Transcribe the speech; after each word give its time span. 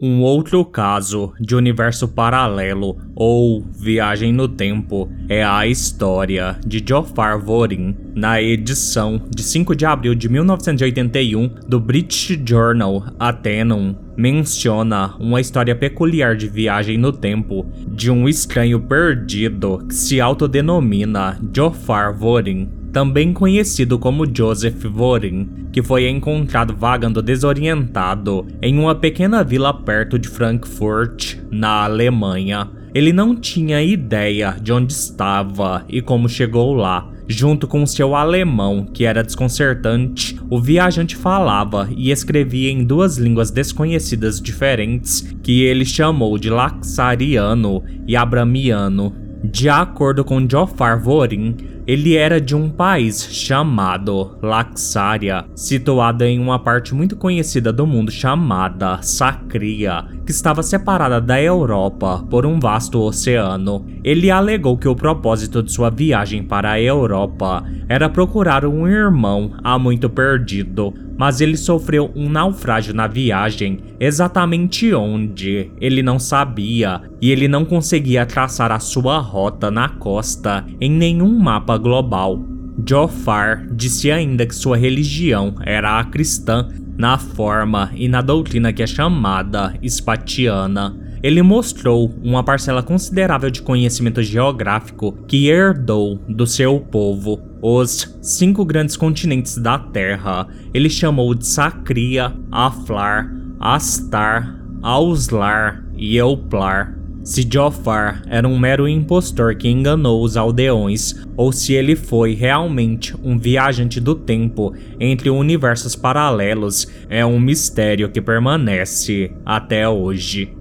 Um 0.00 0.22
outro 0.22 0.64
caso 0.64 1.32
de 1.40 1.56
universo 1.56 2.06
paralelo 2.06 2.96
ou 3.16 3.64
viagem 3.76 4.32
no 4.32 4.46
tempo 4.46 5.10
é 5.28 5.42
a 5.42 5.66
história 5.66 6.56
de 6.64 6.80
Jofar 6.88 7.36
Vorin 7.36 7.96
na 8.14 8.40
edição 8.40 9.20
de 9.28 9.42
5 9.42 9.74
de 9.74 9.84
abril 9.84 10.14
de 10.14 10.28
1981 10.28 11.48
do 11.66 11.80
British 11.80 12.38
Journal 12.46 13.06
Athenon 13.18 13.96
menciona 14.16 15.16
uma 15.18 15.40
história 15.40 15.74
peculiar 15.74 16.36
de 16.36 16.48
viagem 16.48 16.96
no 16.96 17.12
tempo 17.12 17.66
de 17.88 18.08
um 18.08 18.28
estranho 18.28 18.78
perdido 18.78 19.84
que 19.88 19.94
se 19.94 20.20
autodenomina 20.20 21.40
Jofar 21.52 22.16
Vorin 22.16 22.68
também 22.92 23.32
conhecido 23.32 23.98
como 23.98 24.26
Joseph 24.26 24.84
Vorin, 24.84 25.48
que 25.72 25.82
foi 25.82 26.08
encontrado 26.08 26.74
vagando 26.76 27.22
desorientado 27.22 28.46
em 28.62 28.78
uma 28.78 28.94
pequena 28.94 29.44
vila 29.44 29.72
perto 29.72 30.18
de 30.18 30.28
Frankfurt, 30.28 31.36
na 31.50 31.84
Alemanha. 31.84 32.70
Ele 32.94 33.12
não 33.12 33.36
tinha 33.36 33.82
ideia 33.82 34.56
de 34.60 34.72
onde 34.72 34.92
estava 34.92 35.84
e 35.88 36.00
como 36.00 36.28
chegou 36.28 36.74
lá. 36.74 37.10
Junto 37.30 37.68
com 37.68 37.84
seu 37.84 38.16
alemão, 38.16 38.86
que 38.86 39.04
era 39.04 39.22
desconcertante, 39.22 40.40
o 40.48 40.58
viajante 40.58 41.14
falava 41.14 41.86
e 41.94 42.10
escrevia 42.10 42.70
em 42.70 42.82
duas 42.82 43.18
línguas 43.18 43.50
desconhecidas 43.50 44.40
diferentes 44.40 45.20
que 45.42 45.62
ele 45.62 45.84
chamou 45.84 46.38
de 46.38 46.48
Laxariano 46.48 47.84
e 48.06 48.16
Abramiano. 48.16 49.14
De 49.44 49.68
acordo 49.68 50.24
com 50.24 50.48
Jofar 50.48 51.00
Vorin, 51.00 51.54
ele 51.88 52.14
era 52.14 52.38
de 52.38 52.54
um 52.54 52.68
país 52.68 53.30
chamado 53.32 54.36
Laxária, 54.42 55.46
situado 55.54 56.22
em 56.22 56.38
uma 56.38 56.58
parte 56.58 56.94
muito 56.94 57.16
conhecida 57.16 57.72
do 57.72 57.86
mundo 57.86 58.10
chamada 58.10 59.00
Sacria, 59.00 60.04
que 60.26 60.30
estava 60.30 60.62
separada 60.62 61.18
da 61.18 61.40
Europa 61.40 62.22
por 62.28 62.44
um 62.44 62.60
vasto 62.60 63.00
oceano. 63.00 63.86
Ele 64.04 64.30
alegou 64.30 64.76
que 64.76 64.86
o 64.86 64.94
propósito 64.94 65.62
de 65.62 65.72
sua 65.72 65.88
viagem 65.88 66.42
para 66.42 66.72
a 66.72 66.80
Europa 66.80 67.64
era 67.88 68.10
procurar 68.10 68.66
um 68.66 68.86
irmão 68.86 69.52
há 69.64 69.78
muito 69.78 70.10
perdido, 70.10 70.92
mas 71.16 71.40
ele 71.40 71.56
sofreu 71.56 72.12
um 72.14 72.28
naufrágio 72.28 72.92
na 72.92 73.06
viagem, 73.06 73.80
exatamente 73.98 74.92
onde 74.92 75.70
ele 75.80 76.02
não 76.02 76.18
sabia, 76.18 77.00
e 77.20 77.30
ele 77.30 77.48
não 77.48 77.64
conseguia 77.64 78.26
traçar 78.26 78.70
a 78.70 78.78
sua 78.78 79.18
rota 79.18 79.70
na 79.70 79.88
costa 79.88 80.66
em 80.78 80.90
nenhum 80.90 81.38
mapa 81.38 81.77
global. 81.78 82.42
Jofar 82.86 83.66
disse 83.72 84.10
ainda 84.10 84.46
que 84.46 84.54
sua 84.54 84.76
religião 84.76 85.54
era 85.64 85.98
a 85.98 86.04
cristã 86.04 86.68
na 86.96 87.16
forma 87.18 87.90
e 87.94 88.08
na 88.08 88.20
doutrina 88.20 88.72
que 88.72 88.82
é 88.82 88.86
chamada 88.86 89.74
Spatiana. 89.86 90.96
Ele 91.22 91.42
mostrou 91.42 92.14
uma 92.22 92.44
parcela 92.44 92.82
considerável 92.82 93.50
de 93.50 93.62
conhecimento 93.62 94.22
geográfico 94.22 95.12
que 95.26 95.48
herdou 95.48 96.20
do 96.28 96.46
seu 96.46 96.78
povo, 96.78 97.40
os 97.60 98.16
cinco 98.22 98.64
grandes 98.64 98.96
continentes 98.96 99.58
da 99.58 99.78
Terra. 99.78 100.46
Ele 100.72 100.88
chamou 100.88 101.34
de 101.34 101.46
Sacria, 101.46 102.32
Aflar, 102.52 103.32
Astar, 103.58 104.56
Auslar 104.80 105.84
e 105.96 106.16
Euplar. 106.16 106.97
Se 107.28 107.46
Jofar 107.46 108.22
era 108.26 108.48
um 108.48 108.58
mero 108.58 108.88
impostor 108.88 109.54
que 109.54 109.68
enganou 109.68 110.24
os 110.24 110.34
aldeões, 110.34 111.14
ou 111.36 111.52
se 111.52 111.74
ele 111.74 111.94
foi 111.94 112.32
realmente 112.32 113.14
um 113.22 113.38
viajante 113.38 114.00
do 114.00 114.14
tempo 114.14 114.74
entre 114.98 115.28
universos 115.28 115.94
paralelos, 115.94 116.88
é 117.06 117.26
um 117.26 117.38
mistério 117.38 118.08
que 118.08 118.22
permanece 118.22 119.30
até 119.44 119.86
hoje. 119.86 120.57